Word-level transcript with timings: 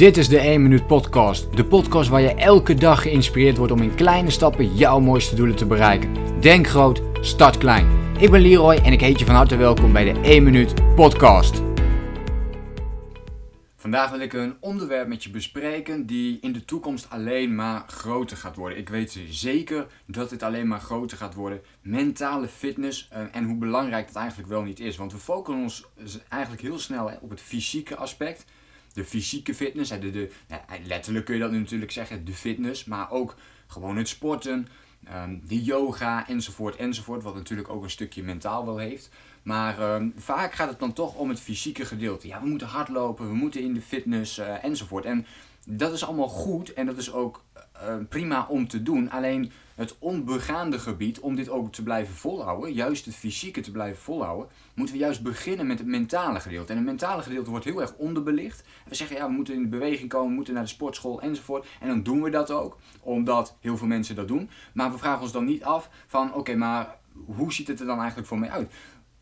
Dit 0.00 0.16
is 0.16 0.28
de 0.28 0.38
1 0.38 0.62
Minuut 0.62 0.86
Podcast. 0.86 1.56
De 1.56 1.64
podcast 1.64 2.08
waar 2.08 2.20
je 2.20 2.34
elke 2.34 2.74
dag 2.74 3.02
geïnspireerd 3.02 3.56
wordt 3.56 3.72
om 3.72 3.82
in 3.82 3.94
kleine 3.94 4.30
stappen 4.30 4.74
jouw 4.74 5.00
mooiste 5.00 5.34
doelen 5.34 5.56
te 5.56 5.66
bereiken. 5.66 6.40
Denk 6.40 6.66
groot, 6.66 7.02
start 7.20 7.58
klein. 7.58 8.14
Ik 8.18 8.30
ben 8.30 8.40
Leroy 8.40 8.74
en 8.74 8.92
ik 8.92 9.00
heet 9.00 9.18
je 9.18 9.24
van 9.24 9.34
harte 9.34 9.56
welkom 9.56 9.92
bij 9.92 10.12
de 10.12 10.20
1 10.20 10.42
Minuut 10.42 10.94
Podcast. 10.94 11.62
Vandaag 13.76 14.10
wil 14.10 14.20
ik 14.20 14.32
een 14.32 14.56
onderwerp 14.60 15.08
met 15.08 15.24
je 15.24 15.30
bespreken 15.30 16.06
die 16.06 16.38
in 16.40 16.52
de 16.52 16.64
toekomst 16.64 17.10
alleen 17.10 17.54
maar 17.54 17.84
groter 17.86 18.36
gaat 18.36 18.56
worden. 18.56 18.78
Ik 18.78 18.88
weet 18.88 19.18
zeker 19.30 19.86
dat 20.06 20.30
het 20.30 20.42
alleen 20.42 20.68
maar 20.68 20.80
groter 20.80 21.16
gaat 21.16 21.34
worden. 21.34 21.60
Mentale 21.82 22.48
fitness 22.48 23.08
eh, 23.10 23.22
en 23.32 23.44
hoe 23.44 23.56
belangrijk 23.56 24.06
dat 24.06 24.16
eigenlijk 24.16 24.48
wel 24.48 24.62
niet 24.62 24.80
is. 24.80 24.96
Want 24.96 25.12
we 25.12 25.18
focussen 25.18 25.62
ons 25.98 26.18
eigenlijk 26.28 26.62
heel 26.62 26.78
snel 26.78 27.10
op 27.20 27.30
het 27.30 27.40
fysieke 27.40 27.96
aspect 27.96 28.44
de 28.92 29.04
fysieke 29.04 29.54
fitness. 29.54 29.90
De, 29.90 30.10
de, 30.10 30.30
letterlijk 30.84 31.24
kun 31.24 31.34
je 31.34 31.40
dat 31.40 31.50
nu 31.50 31.58
natuurlijk 31.58 31.92
zeggen, 31.92 32.24
de 32.24 32.32
fitness. 32.32 32.84
Maar 32.84 33.10
ook 33.10 33.36
gewoon 33.66 33.96
het 33.96 34.08
sporten, 34.08 34.68
ehm, 35.04 35.38
de 35.42 35.62
yoga 35.62 36.28
enzovoort 36.28 36.76
enzovoort. 36.76 37.22
Wat 37.22 37.34
natuurlijk 37.34 37.68
ook 37.68 37.82
een 37.82 37.90
stukje 37.90 38.22
mentaal 38.22 38.64
wel 38.64 38.78
heeft. 38.78 39.10
Maar 39.50 39.78
ehm, 39.78 40.08
vaak 40.16 40.52
gaat 40.52 40.68
het 40.68 40.78
dan 40.78 40.92
toch 40.92 41.14
om 41.14 41.28
het 41.28 41.40
fysieke 41.40 41.84
gedeelte. 41.84 42.26
Ja, 42.26 42.40
we 42.40 42.48
moeten 42.48 42.66
hardlopen, 42.66 43.28
we 43.28 43.34
moeten 43.34 43.60
in 43.60 43.74
de 43.74 43.80
fitness 43.80 44.38
uh, 44.38 44.64
enzovoort. 44.64 45.04
En 45.04 45.26
dat 45.66 45.92
is 45.92 46.04
allemaal 46.04 46.28
goed 46.28 46.72
en 46.72 46.86
dat 46.86 46.96
is 46.96 47.12
ook 47.12 47.44
uh, 47.82 47.94
prima 48.08 48.46
om 48.48 48.68
te 48.68 48.82
doen. 48.82 49.10
Alleen 49.10 49.52
het 49.74 49.96
onbegaande 49.98 50.78
gebied, 50.78 51.20
om 51.20 51.36
dit 51.36 51.48
ook 51.48 51.72
te 51.72 51.82
blijven 51.82 52.14
volhouden, 52.14 52.72
juist 52.72 53.04
het 53.04 53.14
fysieke 53.14 53.60
te 53.60 53.70
blijven 53.70 54.02
volhouden, 54.02 54.48
moeten 54.74 54.94
we 54.94 55.00
juist 55.00 55.22
beginnen 55.22 55.66
met 55.66 55.78
het 55.78 55.86
mentale 55.86 56.40
gedeelte. 56.40 56.70
En 56.70 56.78
het 56.78 56.86
mentale 56.86 57.22
gedeelte 57.22 57.50
wordt 57.50 57.64
heel 57.64 57.80
erg 57.80 57.94
onderbelicht. 57.96 58.64
We 58.88 58.94
zeggen 58.94 59.16
ja, 59.16 59.26
we 59.26 59.32
moeten 59.32 59.54
in 59.54 59.70
beweging 59.70 60.08
komen, 60.08 60.28
we 60.28 60.34
moeten 60.34 60.54
naar 60.54 60.62
de 60.62 60.68
sportschool 60.68 61.20
enzovoort. 61.20 61.66
En 61.80 61.88
dan 61.88 62.02
doen 62.02 62.22
we 62.22 62.30
dat 62.30 62.50
ook, 62.50 62.78
omdat 63.00 63.56
heel 63.60 63.76
veel 63.76 63.86
mensen 63.86 64.14
dat 64.14 64.28
doen. 64.28 64.50
Maar 64.72 64.90
we 64.92 64.98
vragen 64.98 65.22
ons 65.22 65.32
dan 65.32 65.44
niet 65.44 65.64
af 65.64 65.90
van 66.06 66.34
oké, 66.34 66.54
maar 66.54 66.98
hoe 67.26 67.52
ziet 67.52 67.68
het 67.68 67.80
er 67.80 67.86
dan 67.86 67.98
eigenlijk 67.98 68.28
voor 68.28 68.38
mij 68.38 68.50
uit? 68.50 68.72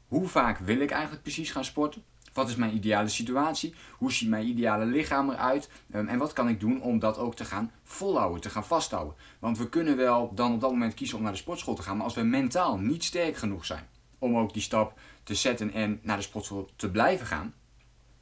Hoe 0.09 0.29
vaak 0.29 0.59
wil 0.59 0.81
ik 0.81 0.91
eigenlijk 0.91 1.23
precies 1.23 1.51
gaan 1.51 1.65
sporten? 1.65 2.03
Wat 2.33 2.49
is 2.49 2.57
mijn 2.57 2.75
ideale 2.75 3.09
situatie? 3.09 3.75
Hoe 3.99 4.13
ziet 4.13 4.29
mijn 4.29 4.47
ideale 4.47 4.85
lichaam 4.85 5.31
eruit? 5.31 5.71
Um, 5.95 6.09
en 6.09 6.19
wat 6.19 6.33
kan 6.33 6.49
ik 6.49 6.61
doen 6.61 6.83
om 6.83 6.99
dat 6.99 7.19
ook 7.19 7.35
te 7.35 7.45
gaan 7.45 7.71
volhouden, 7.85 8.41
te 8.41 8.51
gaan 8.51 8.65
vasthouden? 8.65 9.15
Want 9.39 9.59
we 9.59 9.69
kunnen 9.69 9.97
wel 9.97 10.35
dan 10.35 10.53
op 10.53 10.61
dat 10.61 10.71
moment 10.71 10.95
kiezen 10.95 11.17
om 11.17 11.23
naar 11.23 11.33
de 11.33 11.39
sportschool 11.39 11.75
te 11.75 11.83
gaan, 11.83 11.97
maar 11.97 12.05
als 12.05 12.15
we 12.15 12.23
mentaal 12.23 12.79
niet 12.79 13.05
sterk 13.05 13.37
genoeg 13.37 13.65
zijn 13.65 13.87
om 14.19 14.37
ook 14.37 14.53
die 14.53 14.63
stap 14.63 14.99
te 15.23 15.35
zetten 15.35 15.73
en 15.73 16.01
naar 16.03 16.17
de 16.17 16.23
sportschool 16.23 16.71
te 16.77 16.91
blijven 16.91 17.27
gaan, 17.27 17.55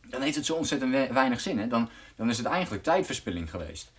dan 0.08 0.22
heeft 0.22 0.36
het 0.36 0.46
zo 0.46 0.54
ontzettend 0.54 1.12
weinig 1.12 1.40
zin. 1.40 1.58
Hè? 1.58 1.66
Dan, 1.68 1.88
dan 2.16 2.30
is 2.30 2.36
het 2.38 2.46
eigenlijk 2.46 2.82
tijdverspilling 2.82 3.50
geweest. 3.50 3.92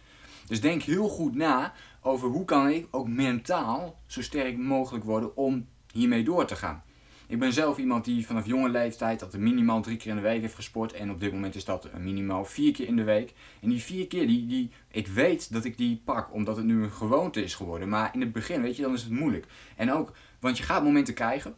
Dus 0.48 0.62
denk 0.62 0.82
heel 0.82 1.08
goed 1.08 1.36
na 1.36 1.74
over 2.02 2.30
hoe 2.30 2.46
kan 2.46 2.70
ik 2.70 2.88
ook 2.92 3.08
mentaal 3.08 4.00
zo 4.06 4.22
sterk 4.22 4.58
mogelijk 4.58 5.06
worden 5.06 5.36
om 5.36 5.68
hiermee 5.92 6.24
door 6.24 6.46
te 6.46 6.56
gaan. 6.56 6.84
Ik 7.30 7.40
ben 7.40 7.54
zelf 7.54 7.78
iemand 7.78 8.06
die 8.06 8.26
vanaf 8.26 8.46
jonge 8.46 8.70
leeftijd 8.70 9.20
dat 9.20 9.38
minimaal 9.38 9.82
drie 9.82 9.98
keer 9.98 10.10
in 10.10 10.16
de 10.16 10.22
week 10.22 10.42
heeft 10.42 10.56
gesport. 10.56 10.94
En 10.94 11.12
op 11.12 11.20
dit 11.20 11.32
moment 11.32 11.56
is 11.56 11.66
dat 11.66 11.90
minimaal 11.98 12.46
vier 12.46 12.72
keer 12.72 12.88
in 12.88 12.96
de 12.96 13.04
week. 13.04 13.34
En 13.62 13.70
die 13.70 13.82
vier 13.82 14.08
keer, 14.08 14.28
die, 14.28 14.48
die, 14.48 14.72
ik 14.92 15.08
weet 15.08 15.54
dat 15.54 15.66
ik 15.66 15.78
die 15.78 16.02
pak, 16.06 16.34
omdat 16.34 16.58
het 16.58 16.66
nu 16.66 16.84
een 16.84 16.92
gewoonte 16.92 17.44
is 17.44 17.56
geworden. 17.56 17.90
Maar 17.90 18.10
in 18.14 18.22
het 18.22 18.32
begin, 18.32 18.62
weet 18.62 18.76
je, 18.76 18.82
dan 18.82 18.94
is 18.94 19.04
het 19.04 19.12
moeilijk. 19.12 19.46
En 19.76 19.94
ook, 19.94 20.12
want 20.40 20.58
je 20.58 20.64
gaat 20.64 20.84
momenten 20.84 21.14
krijgen 21.14 21.56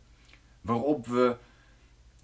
waarop 0.62 1.08
we 1.08 1.36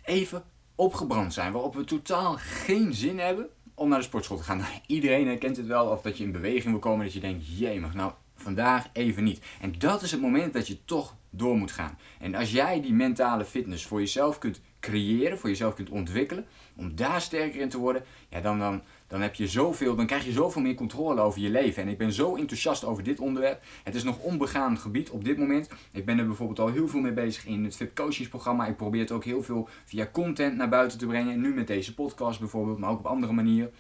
even 0.04 0.44
opgebrand 0.76 1.34
zijn. 1.34 1.52
Waarop 1.52 1.76
we 1.76 1.84
totaal 1.84 2.36
geen 2.38 2.94
zin 2.94 3.20
hebben 3.20 3.48
om 3.74 3.90
naar 3.90 4.00
de 4.00 4.06
sportschool 4.06 4.38
te 4.38 4.44
gaan. 4.44 4.66
Iedereen 4.88 5.28
herkent 5.28 5.58
het 5.58 5.68
wel. 5.68 5.88
Of 5.88 6.02
dat 6.02 6.18
je 6.18 6.24
in 6.24 6.32
beweging 6.32 6.72
wil 6.72 6.80
komen. 6.80 7.06
Dat 7.06 7.14
je 7.14 7.20
denkt, 7.20 7.58
jemig, 7.58 7.94
nou 7.94 8.12
vandaag 8.36 8.88
even 8.94 9.24
niet. 9.24 9.42
En 9.62 9.74
dat 9.78 10.02
is 10.02 10.12
het 10.12 10.22
moment 10.22 10.54
dat 10.54 10.68
je 10.68 10.86
toch 10.86 11.16
door 11.30 11.58
moet 11.58 11.72
gaan. 11.72 11.98
En 12.20 12.36
als 12.36 12.52
jij 12.52 12.82
die 12.82 12.94
mentale 12.94 13.46
fitness 13.46 13.86
voor 13.86 14.00
jezelf 14.00 14.38
kunt 14.38 14.62
creëren, 14.80 15.38
voor 15.38 15.50
jezelf 15.50 15.74
kunt 15.74 15.90
ontwikkelen, 15.90 16.46
om 16.76 16.96
daar 16.96 17.22
sterker 17.22 17.62
in 17.62 17.70
te 17.70 17.78
worden, 17.78 18.04
ja, 18.30 18.42
dan, 18.42 18.60
dan, 18.60 18.82
dan, 19.08 19.22
heb 19.22 19.36
je 19.36 19.48
zoveel, 19.48 19.96
dan 19.96 20.06
krijg 20.06 20.26
je 20.26 20.32
zoveel 20.32 20.62
meer 20.62 20.76
controle 20.76 21.22
over 21.22 21.42
je 21.42 21.50
leven. 21.50 21.84
En 21.84 21.90
ik 21.90 21.98
ben 21.98 22.12
zo 22.12 22.36
enthousiast 22.36 22.84
over 22.84 23.04
dit 23.04 23.20
onderwerp. 23.20 23.62
Het 23.84 23.96
is 23.96 24.04
nog 24.04 24.20
onbegaan 24.20 24.78
gebied 24.78 25.10
op 25.10 25.24
dit 25.24 25.38
moment. 25.38 25.70
Ik 25.92 26.06
ben 26.06 26.20
er 26.20 26.26
bijvoorbeeld 26.26 26.60
al 26.60 26.72
heel 26.72 26.88
veel 26.88 27.00
mee 27.00 27.14
bezig 27.14 27.46
in 27.46 27.64
het 27.64 27.76
VIP 27.76 27.96
coachingsprogramma. 27.96 28.68
Ik 28.68 28.78
probeer 28.78 29.02
het 29.02 29.12
ook 29.12 29.24
heel 29.24 29.44
veel 29.44 29.70
via 29.86 30.10
content 30.12 30.56
naar 30.56 30.70
buiten 30.70 30.98
te 30.98 31.06
brengen. 31.06 31.42
Nu 31.42 31.54
met 31.54 31.68
deze 31.68 31.94
podcast 31.94 32.40
bijvoorbeeld, 32.40 32.78
maar 32.78 32.90
ook 32.90 33.00
op 33.00 33.06
andere 33.06 33.34
manieren. 33.34 33.72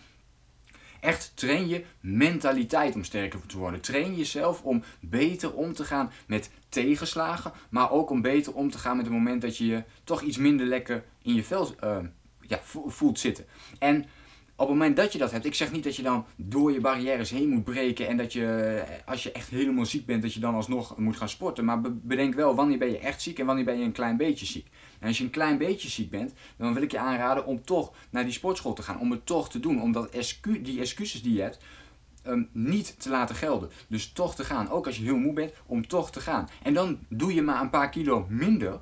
Echt 1.05 1.31
train 1.35 1.67
je 1.67 1.83
mentaliteit 1.99 2.95
om 2.95 3.03
sterker 3.03 3.45
te 3.45 3.57
worden. 3.57 3.81
Train 3.81 4.16
jezelf 4.16 4.61
om 4.61 4.83
beter 4.99 5.53
om 5.53 5.73
te 5.73 5.83
gaan 5.83 6.11
met 6.27 6.49
tegenslagen, 6.69 7.51
maar 7.69 7.91
ook 7.91 8.09
om 8.09 8.21
beter 8.21 8.53
om 8.53 8.71
te 8.71 8.77
gaan 8.77 8.95
met 8.97 9.05
het 9.05 9.15
moment 9.15 9.41
dat 9.41 9.57
je 9.57 9.65
je 9.65 9.83
toch 10.03 10.21
iets 10.21 10.38
minder 10.38 10.65
lekker 10.65 11.03
in 11.21 11.33
je 11.33 11.44
vel 11.44 11.75
uh, 11.83 11.97
ja, 12.41 12.59
voelt 12.88 13.19
zitten. 13.19 13.45
En 13.79 14.05
op 14.57 14.67
het 14.67 14.77
moment 14.77 14.95
dat 14.95 15.11
je 15.11 15.17
dat 15.17 15.31
hebt, 15.31 15.45
ik 15.45 15.55
zeg 15.55 15.71
niet 15.71 15.83
dat 15.83 15.95
je 15.95 16.01
dan 16.01 16.25
door 16.35 16.71
je 16.71 16.81
barrières 16.81 17.29
heen 17.29 17.49
moet 17.49 17.63
breken 17.63 18.07
en 18.07 18.17
dat 18.17 18.33
je, 18.33 18.45
eh, 18.45 19.07
als 19.07 19.23
je 19.23 19.31
echt 19.31 19.49
helemaal 19.49 19.85
ziek 19.85 20.05
bent, 20.05 20.21
dat 20.21 20.33
je 20.33 20.39
dan 20.39 20.55
alsnog 20.55 20.97
moet 20.97 21.17
gaan 21.17 21.29
sporten. 21.29 21.66
Maar 21.66 21.81
bedenk 21.81 22.33
wel, 22.33 22.55
wanneer 22.55 22.77
ben 22.77 22.91
je 22.91 22.97
echt 22.97 23.21
ziek 23.21 23.39
en 23.39 23.45
wanneer 23.45 23.65
ben 23.65 23.77
je 23.77 23.83
een 23.83 23.91
klein 23.91 24.17
beetje 24.17 24.45
ziek. 24.45 24.67
En 24.99 25.07
als 25.07 25.17
je 25.17 25.23
een 25.23 25.29
klein 25.29 25.57
beetje 25.57 25.89
ziek 25.89 26.09
bent, 26.09 26.33
dan 26.57 26.73
wil 26.73 26.83
ik 26.83 26.91
je 26.91 26.99
aanraden 26.99 27.45
om 27.45 27.63
toch 27.63 27.94
naar 28.09 28.23
die 28.23 28.33
sportschool 28.33 28.73
te 28.73 28.83
gaan. 28.83 28.99
Om 28.99 29.11
het 29.11 29.25
toch 29.25 29.49
te 29.49 29.59
doen. 29.59 29.81
Omdat 29.81 30.11
die 30.61 30.79
excuses 30.79 31.21
die 31.21 31.33
je 31.33 31.41
hebt, 31.41 31.59
um, 32.27 32.49
niet 32.51 32.95
te 32.99 33.09
laten 33.09 33.35
gelden. 33.35 33.69
Dus 33.88 34.11
toch 34.11 34.35
te 34.35 34.44
gaan. 34.44 34.69
Ook 34.69 34.85
als 34.85 34.97
je 34.97 35.03
heel 35.03 35.17
moe 35.17 35.33
bent, 35.33 35.53
om 35.65 35.88
toch 35.88 36.11
te 36.11 36.19
gaan. 36.19 36.49
En 36.63 36.73
dan 36.73 36.99
doe 37.09 37.33
je 37.33 37.41
maar 37.41 37.61
een 37.61 37.69
paar 37.69 37.89
kilo 37.89 38.25
minder. 38.29 38.79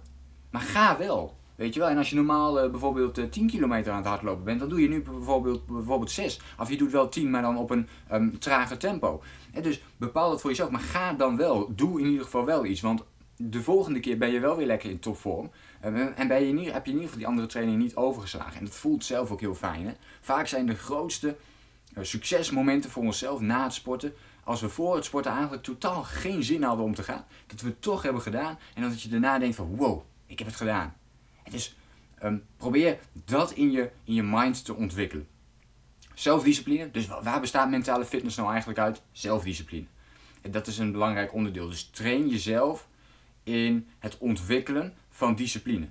Maar 0.49 0.61
ga 0.61 0.97
wel. 0.97 1.37
Weet 1.55 1.73
je 1.73 1.79
wel, 1.79 1.89
en 1.89 1.97
als 1.97 2.09
je 2.09 2.15
normaal 2.15 2.63
uh, 2.63 2.71
bijvoorbeeld 2.71 3.17
uh, 3.17 3.23
eh, 3.23 3.31
10 3.31 3.47
kilometer 3.47 3.91
aan 3.91 3.97
het 3.97 4.07
hardlopen 4.07 4.43
bent, 4.43 4.59
dan 4.59 4.69
doe 4.69 4.81
je 4.81 4.89
nu 4.89 5.01
bijvoorbeeld, 5.01 5.65
bijvoorbeeld 5.65 6.11
6. 6.11 6.39
Of 6.59 6.69
je 6.69 6.77
doet 6.77 6.91
wel 6.91 7.09
10, 7.09 7.29
maar 7.29 7.41
dan 7.41 7.57
op 7.57 7.69
een 7.69 7.87
um, 8.11 8.39
trager 8.39 8.77
tempo. 8.77 9.23
Dus 9.61 9.83
bepaal 9.97 10.31
het 10.31 10.41
voor 10.41 10.49
jezelf, 10.49 10.69
maar 10.69 10.81
ga 10.81 11.13
dan 11.13 11.37
wel. 11.37 11.71
Doe 11.75 11.99
in 11.99 12.05
ieder 12.05 12.23
geval 12.23 12.45
wel 12.45 12.65
iets. 12.65 12.81
Want 12.81 13.03
de 13.35 13.61
volgende 13.61 13.99
keer 13.99 14.17
ben 14.17 14.31
je 14.31 14.39
wel 14.39 14.57
weer 14.57 14.65
lekker 14.65 14.89
in 14.89 14.99
topvorm. 14.99 15.51
En 15.79 16.27
ben 16.27 16.43
je 16.43 16.53
niet, 16.53 16.71
heb 16.71 16.85
je 16.85 16.91
in 16.91 16.97
ieder 16.97 17.03
geval 17.03 17.17
die 17.17 17.27
andere 17.27 17.47
training 17.47 17.77
niet 17.77 17.95
overgeslagen. 17.95 18.59
En 18.59 18.65
dat 18.65 18.75
voelt 18.75 19.05
zelf 19.05 19.31
ook 19.31 19.39
heel 19.39 19.55
fijn. 19.55 19.85
Hè? 19.85 19.93
Vaak 20.21 20.47
zijn 20.47 20.65
de 20.65 20.75
grootste 20.75 21.35
uh, 21.97 22.03
succesmomenten 22.03 22.89
voor 22.89 23.03
onszelf 23.03 23.39
na 23.39 23.63
het 23.63 23.73
sporten. 23.73 24.13
Als 24.43 24.61
we 24.61 24.69
voor 24.69 24.95
het 24.95 25.05
sporten 25.05 25.31
eigenlijk 25.31 25.63
totaal 25.63 26.03
geen 26.03 26.43
zin 26.43 26.63
hadden 26.63 26.85
om 26.85 26.95
te 26.95 27.03
gaan. 27.03 27.25
Dat 27.47 27.61
we 27.61 27.67
het 27.67 27.81
toch 27.81 28.01
hebben 28.01 28.21
gedaan. 28.21 28.59
En 28.73 28.81
dat 28.81 29.01
je 29.01 29.09
daarna 29.09 29.39
denkt 29.39 29.55
van 29.55 29.75
wow, 29.75 30.01
ik 30.25 30.37
heb 30.37 30.47
het 30.47 30.57
gedaan. 30.57 30.93
Dus 31.49 31.75
probeer 32.57 32.99
dat 33.25 33.51
in 33.51 33.71
je, 33.71 33.89
in 34.03 34.13
je 34.13 34.23
mind 34.23 34.65
te 34.65 34.73
ontwikkelen. 34.73 35.27
Zelfdiscipline. 36.13 36.91
Dus 36.91 37.07
waar 37.07 37.39
bestaat 37.39 37.69
mentale 37.69 38.05
fitness 38.05 38.37
nou 38.37 38.49
eigenlijk 38.49 38.79
uit? 38.79 39.01
Zelfdiscipline. 39.11 39.85
En 40.41 40.51
dat 40.51 40.67
is 40.67 40.77
een 40.77 40.91
belangrijk 40.91 41.33
onderdeel. 41.33 41.69
Dus 41.69 41.83
train 41.83 42.27
jezelf 42.27 42.87
in 43.43 43.87
het 43.99 44.17
ontwikkelen 44.17 44.93
van 45.09 45.35
discipline. 45.35 45.87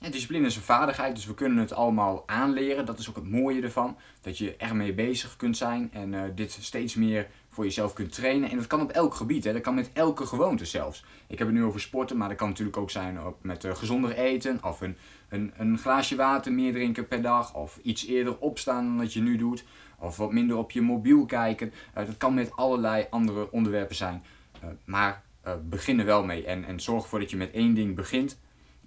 En 0.00 0.10
discipline 0.10 0.46
is 0.46 0.56
een 0.56 0.62
vaardigheid, 0.62 1.14
dus 1.14 1.26
we 1.26 1.34
kunnen 1.34 1.58
het 1.58 1.72
allemaal 1.72 2.22
aanleren. 2.26 2.86
Dat 2.86 2.98
is 2.98 3.08
ook 3.08 3.14
het 3.14 3.30
mooie 3.30 3.62
ervan. 3.62 3.96
Dat 4.20 4.38
je 4.38 4.56
ermee 4.56 4.92
bezig 4.92 5.36
kunt 5.36 5.56
zijn 5.56 5.90
en 5.92 6.12
uh, 6.12 6.22
dit 6.34 6.58
steeds 6.60 6.94
meer 6.94 7.28
voor 7.52 7.64
jezelf 7.64 7.92
kunt 7.92 8.12
trainen. 8.12 8.50
En 8.50 8.56
dat 8.56 8.66
kan 8.66 8.80
op 8.80 8.90
elk 8.90 9.14
gebied, 9.14 9.44
hè. 9.44 9.52
dat 9.52 9.62
kan 9.62 9.74
met 9.74 9.90
elke 9.92 10.26
gewoonte 10.26 10.64
zelfs. 10.64 11.04
Ik 11.26 11.38
heb 11.38 11.46
het 11.46 11.56
nu 11.56 11.64
over 11.64 11.80
sporten, 11.80 12.16
maar 12.16 12.28
dat 12.28 12.36
kan 12.36 12.48
natuurlijk 12.48 12.76
ook 12.76 12.90
zijn 12.90 13.18
met 13.40 13.64
uh, 13.64 13.74
gezonder 13.74 14.12
eten. 14.12 14.58
Of 14.64 14.80
een, 14.80 14.96
een, 15.28 15.52
een, 15.56 15.78
glaasje 15.78 16.16
water 16.16 16.52
meer 16.52 16.72
drinken 16.72 17.08
per 17.08 17.22
dag. 17.22 17.54
Of 17.54 17.78
iets 17.82 18.06
eerder 18.06 18.38
opstaan 18.38 18.86
dan 18.86 18.98
dat 18.98 19.12
je 19.12 19.20
nu 19.20 19.36
doet. 19.36 19.64
Of 19.98 20.16
wat 20.16 20.32
minder 20.32 20.56
op 20.56 20.70
je 20.70 20.80
mobiel 20.80 21.26
kijken. 21.26 21.72
Uh, 21.98 22.06
dat 22.06 22.16
kan 22.16 22.34
met 22.34 22.56
allerlei 22.56 23.06
andere 23.10 23.50
onderwerpen 23.50 23.96
zijn. 23.96 24.22
maar 24.84 25.22
uh, 25.46 25.52
begin 25.68 25.98
er 25.98 26.04
wel 26.04 26.24
mee. 26.24 26.44
En, 26.44 26.64
en 26.64 26.80
zorg 26.80 27.02
ervoor 27.02 27.18
dat 27.18 27.30
je 27.30 27.36
met 27.36 27.52
één 27.52 27.74
ding 27.74 27.94
begint. 27.96 28.38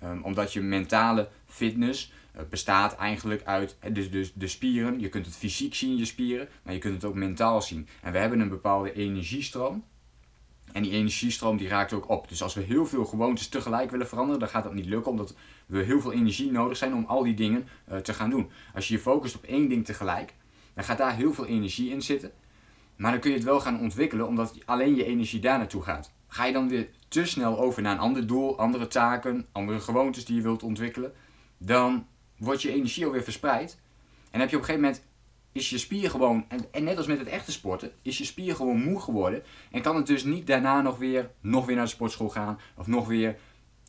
Um, 0.03 0.23
omdat 0.23 0.53
je 0.53 0.61
mentale 0.61 1.29
fitness 1.45 2.11
bestaat 2.49 2.95
eigenlijk 2.95 3.43
uit 3.43 3.77
dus, 3.91 4.11
dus 4.11 4.33
de 4.33 4.47
spieren. 4.47 4.99
Je 4.99 5.09
kunt 5.09 5.25
het 5.25 5.35
fysiek 5.35 5.75
zien, 5.75 5.97
je 5.97 6.05
spieren, 6.05 6.47
maar 6.63 6.73
je 6.73 6.79
kunt 6.79 6.93
het 6.93 7.05
ook 7.05 7.15
mentaal 7.15 7.61
zien. 7.61 7.87
En 8.01 8.11
we 8.11 8.17
hebben 8.17 8.39
een 8.39 8.49
bepaalde 8.49 8.93
energiestroom. 8.93 9.83
En 10.71 10.83
die 10.83 10.91
energiestroom 10.91 11.57
die 11.57 11.67
raakt 11.67 11.93
ook 11.93 12.09
op. 12.09 12.29
Dus 12.29 12.43
als 12.43 12.53
we 12.53 12.61
heel 12.61 12.85
veel 12.85 13.05
gewoontes 13.05 13.47
tegelijk 13.47 13.91
willen 13.91 14.07
veranderen, 14.07 14.39
dan 14.39 14.49
gaat 14.49 14.63
dat 14.63 14.73
niet 14.73 14.85
lukken. 14.85 15.11
Omdat 15.11 15.35
we 15.65 15.83
heel 15.83 16.01
veel 16.01 16.13
energie 16.13 16.51
nodig 16.51 16.77
zijn 16.77 16.93
om 16.93 17.05
al 17.05 17.23
die 17.23 17.33
dingen 17.33 17.67
uh, 17.91 17.97
te 17.97 18.13
gaan 18.13 18.29
doen. 18.29 18.49
Als 18.73 18.87
je 18.87 18.93
je 18.93 18.99
focust 18.99 19.35
op 19.35 19.43
één 19.43 19.69
ding 19.69 19.85
tegelijk, 19.85 20.33
dan 20.73 20.83
gaat 20.83 20.97
daar 20.97 21.15
heel 21.15 21.33
veel 21.33 21.45
energie 21.45 21.91
in 21.91 22.01
zitten. 22.01 22.31
Maar 22.95 23.11
dan 23.11 23.19
kun 23.19 23.29
je 23.29 23.35
het 23.35 23.45
wel 23.45 23.59
gaan 23.59 23.79
ontwikkelen, 23.79 24.27
omdat 24.27 24.55
alleen 24.65 24.95
je 24.95 25.05
energie 25.05 25.39
daar 25.39 25.57
naartoe 25.57 25.81
gaat. 25.81 26.11
Ga 26.27 26.45
je 26.45 26.53
dan 26.53 26.69
weer 26.69 26.89
te 27.07 27.25
snel 27.25 27.59
over 27.59 27.81
naar 27.81 27.93
een 27.93 27.99
ander 27.99 28.27
doel, 28.27 28.57
andere 28.59 28.87
taken, 28.87 29.45
andere 29.51 29.79
gewoontes 29.79 30.25
die 30.25 30.35
je 30.35 30.41
wilt 30.41 30.63
ontwikkelen, 30.63 31.13
dan 31.57 32.05
wordt 32.37 32.61
je 32.61 32.71
energie 32.71 33.05
alweer 33.05 33.23
verspreid. 33.23 33.79
En 34.31 34.39
heb 34.39 34.49
je 34.49 34.55
op 34.55 34.61
een 34.61 34.67
gegeven 34.67 34.89
moment 34.89 35.05
is 35.51 35.69
je 35.69 35.77
spier 35.77 36.09
gewoon, 36.09 36.45
en, 36.47 36.59
en, 36.71 36.83
net 36.83 36.97
als 36.97 37.07
met 37.07 37.19
het 37.19 37.27
echte 37.27 37.51
sporten, 37.51 37.91
is 38.01 38.17
je 38.17 38.25
spier 38.25 38.55
gewoon 38.55 38.83
moe 38.83 39.01
geworden. 39.01 39.43
En 39.71 39.81
kan 39.81 39.95
het 39.95 40.07
dus 40.07 40.23
niet 40.23 40.47
daarna 40.47 40.81
nog 40.81 40.97
weer, 40.97 41.31
nog 41.41 41.65
weer 41.65 41.75
naar 41.75 41.85
de 41.85 41.91
sportschool 41.91 42.29
gaan. 42.29 42.59
Of 42.77 42.87
nog 42.87 43.07
weer 43.07 43.37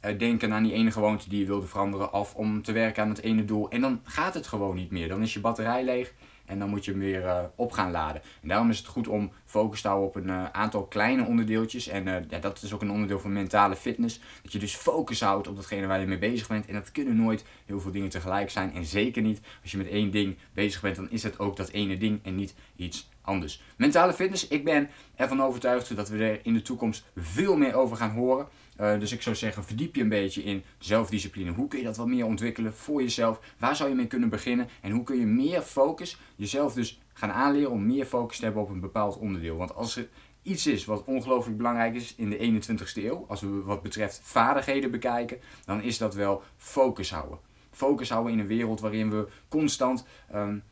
uh, 0.05 0.19
denken 0.19 0.53
aan 0.53 0.63
die 0.63 0.73
ene 0.73 0.91
gewoonte 0.91 1.29
die 1.29 1.41
je 1.41 1.47
wilde 1.47 1.67
veranderen. 1.67 2.13
Of 2.13 2.35
om 2.35 2.63
te 2.63 2.73
werken 2.73 3.03
aan 3.03 3.09
het 3.09 3.23
ene 3.23 3.45
doel. 3.45 3.71
En 3.71 3.81
dan 3.81 4.01
gaat 4.05 4.35
het 4.35 4.47
gewoon 4.47 4.77
niet 4.77 4.91
meer. 4.91 5.09
Dan 5.09 5.23
is 5.23 5.33
je 5.33 5.41
batterij 5.41 5.85
leeg. 5.85 6.15
En 6.47 6.59
dan 6.59 6.69
moet 6.69 6.85
je 6.85 6.91
hem 6.91 7.01
weer 7.01 7.23
uh, 7.23 7.39
op 7.55 7.73
gaan 7.73 7.91
laden. 7.91 8.23
En 8.43 8.49
daarom 8.49 8.71
is 8.71 8.79
het 8.79 8.87
goed 8.87 9.09
om 9.09 9.33
focus 9.45 9.81
te 9.81 9.89
houden 9.89 10.09
op 10.09 10.17
een 10.17 10.29
uh, 10.29 10.51
aantal 10.53 10.85
kleine 10.85 11.25
onderdeeltjes. 11.25 11.89
En 11.89 12.07
uh, 12.07 12.15
ja, 12.29 12.39
dat 12.39 12.63
is 12.63 12.73
ook 12.73 12.83
een 12.83 12.91
onderdeel 12.91 13.21
van 13.21 13.33
mentale 13.33 13.77
fitness. 13.77 14.21
Dat 14.43 14.53
je 14.53 14.59
dus 14.59 14.75
focus 14.75 15.21
houdt 15.21 15.49
op 15.49 15.57
datgene 15.57 15.87
waar 15.87 16.01
je 16.01 16.07
mee 16.07 16.19
bezig 16.19 16.49
bent. 16.49 16.67
En 16.67 16.75
dat 16.75 16.93
kunnen 16.93 17.17
nooit 17.17 17.45
heel 17.67 17.81
veel 17.81 17.93
dingen 17.93 18.09
tegelijk 18.09 18.51
zijn. 18.51 18.75
En 18.75 18.85
zeker 18.85 19.23
niet 19.23 19.41
als 19.63 19.71
je 19.71 19.77
met 19.77 19.89
één 19.89 20.11
ding 20.11 20.37
bezig 20.53 20.81
bent, 20.81 20.97
dan 20.97 21.11
is 21.11 21.23
het 21.23 21.39
ook 21.39 21.57
dat 21.57 21.69
ene 21.69 21.97
ding 21.97 22.21
en 22.23 22.35
niet 22.35 22.55
iets 22.77 23.09
anders. 23.27 23.63
Mentale 23.77 24.13
fitness, 24.13 24.49
ik 24.49 24.65
ben 24.65 24.89
ervan 25.15 25.43
overtuigd 25.43 25.97
dat 25.97 26.09
we 26.09 26.25
er 26.25 26.41
in 26.43 26.55
de 26.55 26.63
toekomst 26.63 27.05
veel 27.17 27.57
meer 27.57 27.75
over 27.75 27.97
gaan 27.97 28.11
horen. 28.11 28.47
Uh, 28.81 28.99
dus 28.99 29.13
ik 29.13 29.23
zou 29.23 29.37
zeggen, 29.37 29.65
verdiep 29.65 29.95
je 29.95 30.03
een 30.03 30.09
beetje 30.09 30.43
in 30.43 30.63
zelfdiscipline. 30.79 31.53
Hoe 31.53 31.69
kun 31.69 31.79
je 31.79 31.85
dat 31.85 31.97
wat 31.97 32.07
meer 32.07 32.25
ontwikkelen 32.25 32.75
voor 32.75 33.03
jezelf? 33.03 33.41
Waar 33.59 33.77
zou 33.77 33.89
je 33.89 33.95
mee 33.95 34.07
kunnen 34.07 34.29
beginnen? 34.29 34.69
En 34.81 34.91
hoe 34.91 35.03
kun 35.03 35.19
je 35.19 35.27
meer 35.27 35.63
focus, 35.63 36.19
jezelf 36.37 36.75
dus 36.75 37.01
gaan 37.13 37.33
aanleren 37.33 37.71
om 37.71 37.87
meer 37.87 38.05
focus 38.05 38.39
te 38.39 38.45
hebben 38.45 38.63
op 38.63 38.69
een 38.69 38.81
bepaald 38.81 39.19
onderdeel? 39.19 39.57
Want 39.57 39.75
als 39.75 39.97
er 39.97 40.09
iets 40.43 40.67
is 40.67 40.85
wat 40.85 41.05
ongelooflijk 41.05 41.57
belangrijk 41.57 41.95
is 41.95 42.15
in 42.17 42.31
de 42.31 42.63
21ste 42.63 43.05
eeuw, 43.05 43.25
als 43.29 43.41
we 43.41 43.63
wat 43.63 43.83
betreft 43.83 44.21
vaardigheden 44.23 44.91
bekijken, 44.91 45.39
dan 45.65 45.83
is 45.83 45.99
dat 45.99 46.15
wel 46.15 46.43
focus 46.57 47.11
houden. 47.11 47.39
Focus 47.71 48.11
houden 48.11 48.33
in 48.33 48.39
een 48.39 48.47
wereld 48.47 48.81
waarin 48.81 49.11
we 49.11 49.29
constant 49.49 50.07
um, 50.35 50.63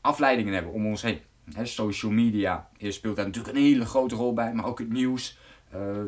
afleidingen 0.00 0.54
hebben 0.54 0.72
om 0.72 0.86
ons 0.86 1.02
heen. 1.02 1.20
He, 1.54 1.64
social 1.66 2.12
media 2.12 2.70
speelt 2.78 3.16
daar 3.16 3.26
natuurlijk 3.26 3.56
een 3.56 3.62
hele 3.62 3.86
grote 3.86 4.14
rol 4.14 4.32
bij, 4.32 4.54
maar 4.54 4.66
ook 4.66 4.78
het 4.78 4.92
nieuws, 4.92 5.38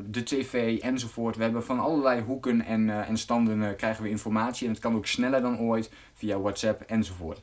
de 0.07 0.23
tv 0.23 0.79
enzovoort. 0.79 1.37
We 1.37 1.43
hebben 1.43 1.65
van 1.65 1.81
allerlei 1.81 2.21
hoeken 2.21 2.65
en, 2.65 2.89
uh, 2.89 3.09
en 3.09 3.17
standen 3.17 3.61
uh, 3.61 3.69
krijgen 3.77 4.03
we 4.03 4.09
informatie 4.09 4.67
en 4.67 4.73
het 4.73 4.83
kan 4.83 4.97
ook 4.97 5.07
sneller 5.07 5.43
dan 5.43 5.59
ooit 5.59 5.91
via 6.13 6.41
WhatsApp 6.41 6.81
enzovoort. 6.81 7.43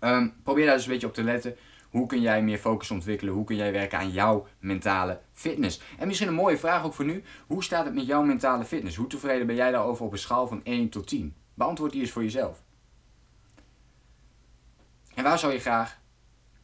Um, 0.00 0.34
probeer 0.42 0.66
daar 0.66 0.74
dus 0.74 0.84
een 0.84 0.92
beetje 0.92 1.06
op 1.06 1.14
te 1.14 1.22
letten. 1.22 1.56
Hoe 1.90 2.06
kun 2.06 2.20
jij 2.20 2.42
meer 2.42 2.58
focus 2.58 2.90
ontwikkelen? 2.90 3.34
Hoe 3.34 3.44
kun 3.44 3.56
jij 3.56 3.72
werken 3.72 3.98
aan 3.98 4.10
jouw 4.10 4.46
mentale 4.58 5.20
fitness? 5.32 5.80
En 5.98 6.06
misschien 6.06 6.28
een 6.28 6.34
mooie 6.34 6.58
vraag 6.58 6.84
ook 6.84 6.94
voor 6.94 7.04
nu. 7.04 7.22
Hoe 7.46 7.64
staat 7.64 7.84
het 7.84 7.94
met 7.94 8.06
jouw 8.06 8.22
mentale 8.22 8.64
fitness? 8.64 8.96
Hoe 8.96 9.06
tevreden 9.06 9.46
ben 9.46 9.56
jij 9.56 9.70
daarover 9.70 10.04
op 10.04 10.12
een 10.12 10.18
schaal 10.18 10.46
van 10.46 10.60
1 10.64 10.88
tot 10.88 11.06
10? 11.06 11.34
Beantwoord 11.54 11.92
die 11.92 12.00
eens 12.00 12.10
voor 12.10 12.22
jezelf. 12.22 12.62
En 15.14 15.24
waar 15.24 15.38
zou 15.38 15.52
je 15.52 15.58
graag 15.58 16.00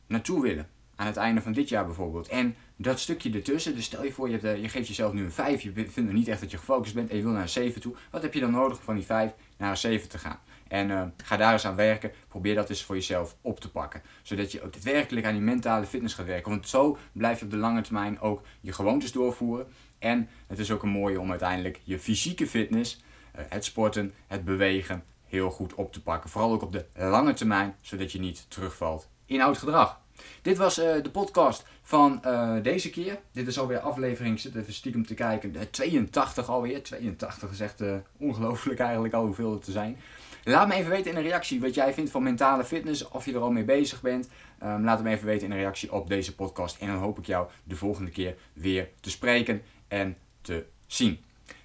naartoe 0.07 0.43
willen? 0.43 0.69
Aan 1.01 1.07
het 1.07 1.17
einde 1.17 1.41
van 1.41 1.53
dit 1.53 1.69
jaar 1.69 1.87
bijvoorbeeld. 1.87 2.29
En 2.29 2.57
dat 2.77 3.01
stukje 3.01 3.33
ertussen, 3.33 3.75
dus 3.75 3.85
stel 3.85 4.05
je 4.05 4.13
voor, 4.13 4.31
je, 4.31 4.39
hebt, 4.39 4.61
je 4.61 4.69
geeft 4.69 4.89
jezelf 4.89 5.13
nu 5.13 5.25
een 5.25 5.33
5, 5.33 5.63
je 5.63 5.73
vindt 5.73 5.97
nog 5.97 6.13
niet 6.13 6.29
echt 6.29 6.41
dat 6.41 6.51
je 6.51 6.59
gefocust 6.59 6.95
bent 6.95 7.11
en 7.11 7.17
je 7.17 7.23
wil 7.23 7.33
naar 7.33 7.43
een 7.43 7.49
7 7.49 7.81
toe. 7.81 7.95
Wat 8.11 8.23
heb 8.23 8.35
je 8.35 8.41
dan 8.41 8.51
nodig 8.51 8.79
om 8.79 8.85
van 8.85 8.95
die 8.95 9.05
5 9.05 9.33
naar 9.57 9.71
een 9.71 9.77
7 9.77 10.09
te 10.09 10.19
gaan? 10.19 10.39
En 10.69 10.91
uh, 10.91 11.03
ga 11.25 11.37
daar 11.37 11.53
eens 11.53 11.67
aan 11.67 11.77
werken. 11.77 12.13
Probeer 12.29 12.55
dat 12.55 12.69
eens 12.69 12.85
voor 12.85 12.95
jezelf 12.95 13.37
op 13.41 13.61
te 13.61 13.71
pakken. 13.71 14.03
Zodat 14.23 14.53
je 14.53 14.63
ook 14.63 14.73
daadwerkelijk 14.73 15.27
aan 15.27 15.33
die 15.33 15.43
mentale 15.43 15.87
fitness 15.87 16.15
gaat 16.15 16.27
werken. 16.27 16.51
Want 16.51 16.69
zo 16.69 16.99
blijf 17.13 17.39
je 17.39 17.45
op 17.45 17.51
de 17.51 17.57
lange 17.57 17.81
termijn 17.81 18.21
ook 18.21 18.43
je 18.61 18.73
gewoontes 18.73 19.13
doorvoeren. 19.13 19.67
En 19.99 20.29
het 20.47 20.59
is 20.59 20.71
ook 20.71 20.83
een 20.83 20.89
mooie 20.89 21.21
om 21.21 21.31
uiteindelijk 21.31 21.81
je 21.85 21.99
fysieke 21.99 22.47
fitness, 22.47 23.03
uh, 23.37 23.43
het 23.49 23.65
sporten, 23.65 24.15
het 24.27 24.45
bewegen, 24.45 25.05
heel 25.27 25.51
goed 25.51 25.75
op 25.75 25.93
te 25.93 26.03
pakken. 26.03 26.31
Vooral 26.31 26.53
ook 26.53 26.63
op 26.63 26.73
de 26.73 26.87
lange 26.95 27.33
termijn, 27.33 27.77
zodat 27.81 28.13
je 28.13 28.21
niet 28.21 28.47
terugvalt 28.49 29.09
in 29.27 29.43
oud 29.43 29.59
gedrag. 29.59 30.01
Dit 30.43 30.57
was 30.57 30.79
uh, 30.79 30.85
de 31.03 31.11
podcast 31.11 31.65
van 31.83 32.23
uh, 32.27 32.57
deze 32.63 32.91
keer. 32.91 33.19
Dit 33.33 33.47
is 33.47 33.59
alweer 33.59 33.79
aflevering, 33.79 34.41
zit 34.41 34.55
even 34.55 34.73
stiekem 34.73 35.07
te 35.07 35.15
kijken, 35.15 35.53
de 35.53 35.71
82 35.71 36.49
alweer. 36.49 36.83
82 36.83 37.51
is 37.51 37.61
echt 37.61 37.81
uh, 37.81 37.95
ongelooflijk 38.17 38.81
eigenlijk 38.81 39.15
al 39.15 39.25
hoeveel 39.25 39.53
het 39.53 39.65
te 39.65 39.73
zijn. 39.73 39.97
Laat 40.45 40.69
me 40.69 40.75
even 40.75 40.91
weten 40.91 41.11
in 41.11 41.17
een 41.17 41.23
reactie 41.23 41.61
wat 41.61 41.75
jij 41.75 41.93
vindt 41.93 42.11
van 42.11 42.23
mentale 42.23 42.65
fitness, 42.65 43.09
of 43.09 43.25
je 43.25 43.33
er 43.33 43.41
al 43.41 43.51
mee 43.51 43.65
bezig 43.65 44.01
bent. 44.01 44.29
Um, 44.63 44.85
laat 44.85 45.03
me 45.03 45.11
even 45.11 45.27
weten 45.27 45.47
in 45.47 45.53
een 45.53 45.59
reactie 45.59 45.93
op 45.93 46.09
deze 46.09 46.35
podcast. 46.35 46.81
En 46.81 46.87
dan 46.87 46.97
hoop 46.97 47.19
ik 47.19 47.27
jou 47.27 47.49
de 47.65 47.77
volgende 47.77 48.11
keer 48.11 48.37
weer 48.53 48.89
te 49.01 49.11
spreken 49.11 49.63
en 49.89 50.17
te 50.41 50.65
zien. 50.87 51.21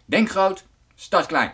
Denk 0.06 0.30
groot, 0.30 0.66
start 0.96 1.26
klein. 1.26 1.54